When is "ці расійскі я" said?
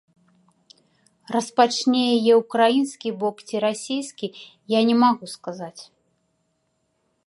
3.47-4.85